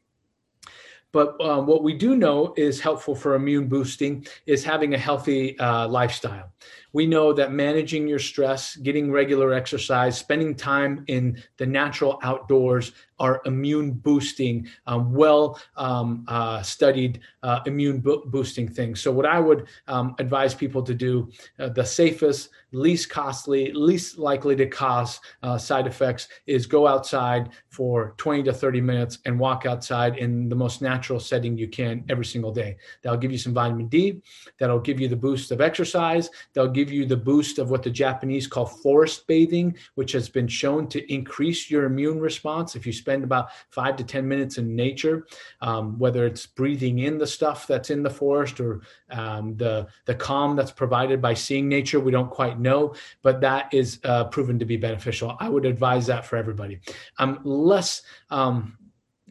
[1.14, 5.56] But um, what we do know is helpful for immune boosting is having a healthy
[5.60, 6.50] uh, lifestyle.
[6.92, 12.90] We know that managing your stress, getting regular exercise, spending time in the natural outdoors
[13.18, 19.00] are immune boosting, um, well um, uh, studied uh, immune bo- boosting things.
[19.00, 24.18] So, what I would um, advise people to do, uh, the safest, least costly, least
[24.18, 29.38] likely to cause uh, side effects, is go outside for 20 to 30 minutes and
[29.38, 32.76] walk outside in the most natural setting you can every single day.
[33.02, 34.22] That'll give you some vitamin D.
[34.58, 36.30] That'll give you the boost of exercise.
[36.52, 40.48] That'll give you the boost of what the Japanese call forest bathing, which has been
[40.48, 44.74] shown to increase your immune response if you spend about five to 10 minutes in
[44.74, 45.26] nature,
[45.60, 48.80] um, whether it's breathing in the stuff that's in the forest or
[49.10, 52.00] um, the, the calm that's provided by seeing nature.
[52.00, 55.36] We don't quite know, but that is uh, proven to be beneficial.
[55.38, 56.80] I would advise that for everybody.
[57.18, 58.00] I'm less
[58.30, 58.78] um,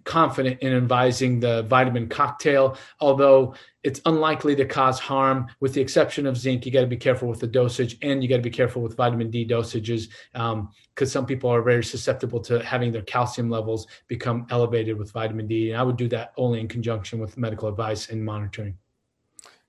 [0.04, 5.48] confident in advising the vitamin cocktail, although it's unlikely to cause harm.
[5.60, 8.30] With the exception of zinc you got to be careful with the dosage and you
[8.30, 10.70] got to be careful with vitamin d dosages because um,
[11.06, 15.72] some people are very susceptible to having their calcium levels become elevated with vitamin d
[15.72, 18.78] and i would do that only in conjunction with medical advice and monitoring.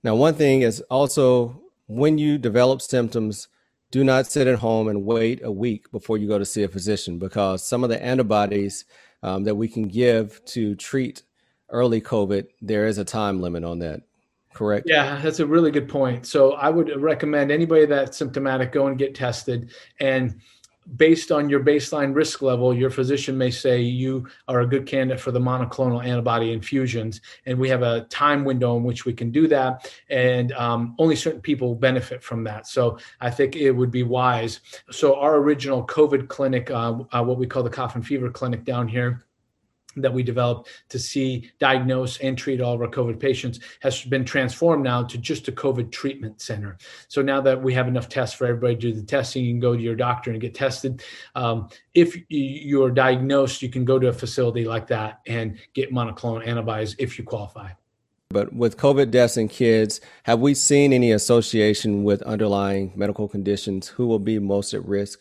[0.03, 3.49] Now one thing is also when you develop symptoms
[3.91, 6.69] do not sit at home and wait a week before you go to see a
[6.69, 8.85] physician because some of the antibodies
[9.25, 11.23] um, that we can give to treat
[11.71, 14.03] early COVID, there is a time limit on that.
[14.53, 14.87] Correct.
[14.89, 16.27] Yeah, that's a really good point.
[16.27, 20.39] So I would recommend anybody that's symptomatic go and get tested and
[20.97, 25.21] based on your baseline risk level, your physician may say you are a good candidate
[25.21, 27.21] for the monoclonal antibody infusions.
[27.47, 29.91] And we have a time window in which we can do that.
[30.11, 32.67] And um, only certain people benefit from that.
[32.67, 34.61] So I think it would be wise.
[34.91, 38.65] So, our original COVID clinic, uh, uh, what we call the cough and fever clinic
[38.65, 39.24] down here,
[39.97, 44.25] that we developed to see, diagnose, and treat all of our COVID patients has been
[44.25, 46.77] transformed now to just a COVID treatment center.
[47.09, 49.61] So now that we have enough tests for everybody to do the testing, you can
[49.61, 51.03] go to your doctor and get tested.
[51.35, 56.47] Um, if you're diagnosed, you can go to a facility like that and get monoclonal
[56.47, 57.71] antibodies if you qualify.
[58.31, 63.89] But with COVID deaths in kids, have we seen any association with underlying medical conditions?
[63.89, 65.21] Who will be most at risk?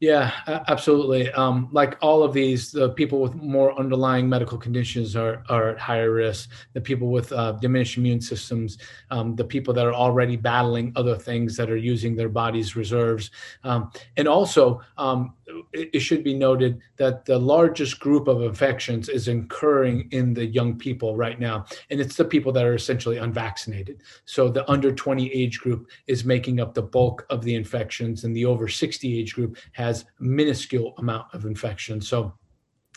[0.00, 0.32] Yeah,
[0.68, 1.30] absolutely.
[1.32, 5.78] Um, like all of these, the people with more underlying medical conditions are, are at
[5.78, 6.50] higher risk.
[6.74, 8.76] The people with uh, diminished immune systems,
[9.10, 13.30] um, the people that are already battling other things that are using their body's reserves.
[13.62, 15.34] Um, and also, um,
[15.72, 20.76] it, should be noted that the largest group of infections is occurring in the young
[20.76, 21.64] people right now.
[21.90, 24.02] And it's the people that are essentially unvaccinated.
[24.24, 28.34] So the under 20 age group is making up the bulk of the infections, and
[28.34, 32.00] the over 60 age group has minuscule amount of infection.
[32.00, 32.34] So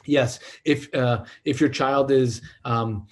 [0.06, 3.08] yes, if uh, if your child is um,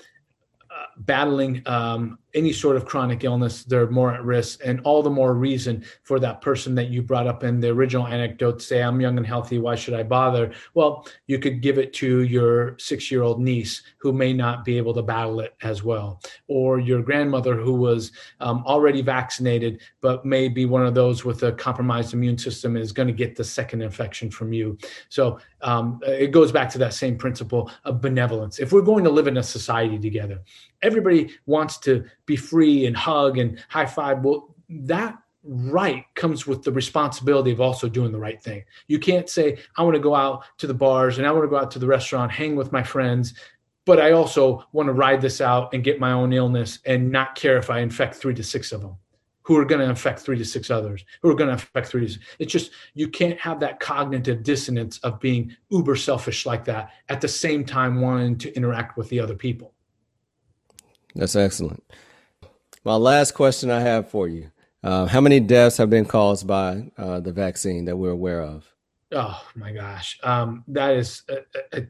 [0.72, 5.10] uh, battling um, any sort of chronic illness, they're more at risk, and all the
[5.10, 9.02] more reason for that person that you brought up in the original anecdote say, "I'm
[9.02, 9.58] young and healthy.
[9.58, 14.34] Why should I bother?" Well, you could give it to your six-year-old niece who may
[14.34, 18.12] not be able to battle it as well, or your grandmother who was
[18.42, 22.84] um, already vaccinated but may be one of those with a compromised immune system and
[22.84, 24.78] is going to get the second infection from you.
[25.10, 28.60] So um, it goes back to that same principle of benevolence.
[28.60, 30.42] If we're going to live in a society together,
[30.82, 34.24] everybody wants to be free and hug and high five.
[34.24, 38.64] Well, that right comes with the responsibility of also doing the right thing.
[38.88, 41.50] You can't say, I want to go out to the bars and I want to
[41.50, 43.36] go out to the restaurant, hang with my friends,
[43.86, 47.36] but I also want to ride this out and get my own illness and not
[47.36, 48.98] care if I infect three to six of them
[49.44, 52.08] who are going to affect three to six others, who are going to affect three
[52.08, 52.20] to.
[52.40, 57.22] It's just, you can't have that cognitive dissonance of being uber selfish like that at
[57.22, 59.72] the same time wanting to interact with the other people.
[61.14, 61.84] That's excellent.
[62.86, 64.52] My last question I have for you
[64.84, 68.72] uh, How many deaths have been caused by uh, the vaccine that we're aware of?
[69.12, 70.20] Oh my gosh.
[70.22, 71.88] Um, that is a, a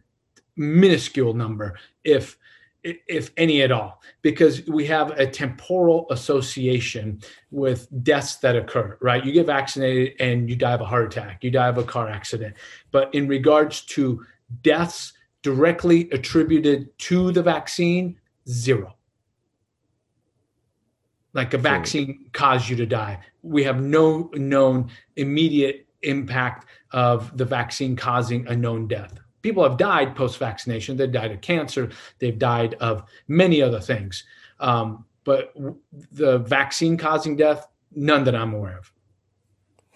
[0.55, 1.77] minuscule number.
[2.03, 2.37] If
[2.83, 7.19] if any at all, because we have a temporal association
[7.49, 9.25] with deaths that occur, right?
[9.25, 12.07] You get vaccinated and you die of a heart attack, you die of a car
[12.07, 12.55] accident.
[12.91, 14.23] But in regards to
[14.61, 18.95] deaths directly attributed to the vaccine, zero.
[21.35, 23.19] Like a vaccine caused you to die.
[23.43, 29.77] We have no known immediate impact of the vaccine causing a known death people have
[29.77, 30.97] died post vaccination.
[30.97, 31.91] They've died of cancer.
[32.17, 34.23] They've died of many other things.
[34.59, 35.53] Um, but
[36.11, 38.91] the vaccine causing death, none that I'm aware of.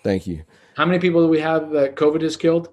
[0.03, 0.43] Thank you.
[0.75, 2.69] How many people do we have that COVID has killed?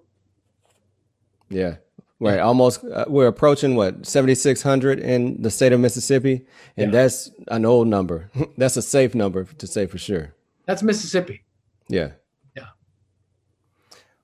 [1.48, 1.76] Yeah.
[2.18, 6.46] Right, almost uh, we're approaching what 7600 in the state of Mississippi
[6.76, 7.02] and yeah.
[7.02, 8.30] that's an old number.
[8.56, 10.34] that's a safe number to say for sure.
[10.64, 11.42] That's Mississippi.
[11.88, 12.12] Yeah.
[12.56, 12.68] Yeah.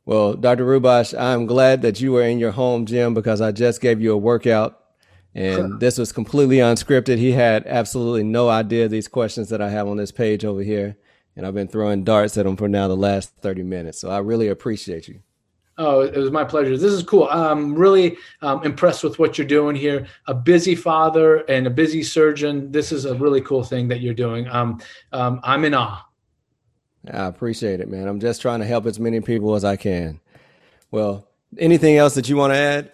[0.07, 0.65] Well, Dr.
[0.65, 4.13] Rouhbakhsh, I'm glad that you were in your home gym because I just gave you
[4.13, 4.83] a workout
[5.35, 7.19] and this was completely unscripted.
[7.19, 10.97] He had absolutely no idea these questions that I have on this page over here.
[11.37, 13.99] And I've been throwing darts at him for now the last 30 minutes.
[13.99, 15.21] So I really appreciate you.
[15.79, 16.77] Oh, it was my pleasure.
[16.77, 17.29] This is cool.
[17.31, 20.07] I'm really um, impressed with what you're doing here.
[20.27, 22.71] A busy father and a busy surgeon.
[22.71, 24.47] This is a really cool thing that you're doing.
[24.49, 24.81] Um,
[25.13, 26.05] um, I'm in awe.
[27.11, 28.07] I appreciate it, man.
[28.07, 30.21] I'm just trying to help as many people as I can.
[30.91, 31.27] Well,
[31.59, 32.93] anything else that you want to add?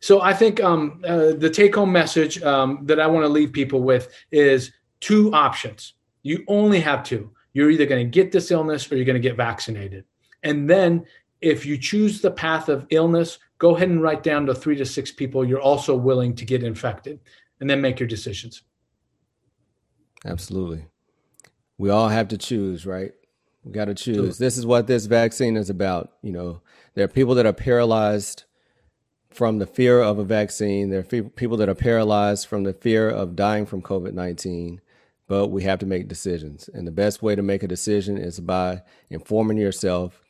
[0.00, 3.82] So I think um, uh, the take-home message um, that I want to leave people
[3.82, 5.94] with is two options.
[6.22, 7.30] You only have two.
[7.52, 10.04] You're either going to get this illness or you're going to get vaccinated.
[10.42, 11.04] And then
[11.40, 14.84] if you choose the path of illness, go ahead and write down to three to
[14.84, 17.20] six people you're also willing to get infected,
[17.60, 18.62] and then make your decisions.
[20.24, 20.86] Absolutely.
[21.78, 23.12] We all have to choose, right?
[23.64, 24.38] We got to choose.
[24.38, 26.12] This is what this vaccine is about.
[26.22, 26.62] You know,
[26.94, 28.44] there are people that are paralyzed
[29.30, 30.90] from the fear of a vaccine.
[30.90, 34.80] There are people that are paralyzed from the fear of dying from COVID 19,
[35.26, 36.68] but we have to make decisions.
[36.72, 40.22] And the best way to make a decision is by informing yourself,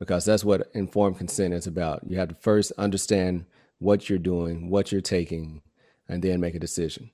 [0.00, 2.00] because that's what informed consent is about.
[2.04, 3.44] You have to first understand
[3.78, 5.62] what you're doing, what you're taking,
[6.08, 7.10] and then make a decision.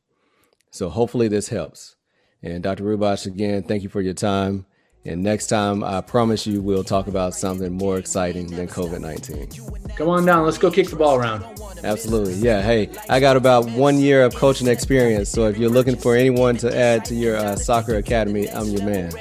[0.70, 1.96] So hopefully this helps.
[2.42, 2.84] And Dr.
[2.84, 4.66] Rouhbakhsh, again, thank you for your time.
[5.04, 9.94] And next time, I promise you, we'll talk about something more exciting than COVID 19.
[9.96, 10.44] Come on down.
[10.44, 11.44] Let's go kick the ball around.
[11.84, 12.34] Absolutely.
[12.34, 12.60] Yeah.
[12.60, 15.30] Hey, I got about one year of coaching experience.
[15.30, 18.84] So if you're looking for anyone to add to your uh, soccer academy, I'm your
[18.84, 19.12] man.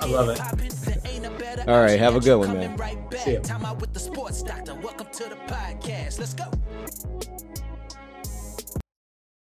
[0.00, 0.77] I love it.
[1.68, 1.98] All right.
[1.98, 2.78] Have a good one, man.
[3.18, 3.42] See you.